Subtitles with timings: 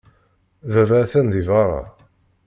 [0.71, 1.81] Baba atan deg beṛṛa.